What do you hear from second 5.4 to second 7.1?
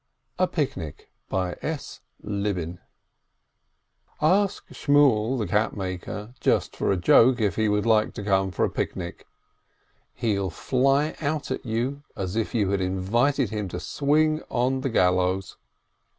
capmaker, just for a